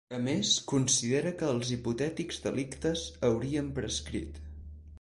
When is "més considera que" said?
0.27-1.49